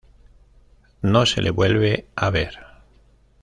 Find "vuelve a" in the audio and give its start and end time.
1.51-2.31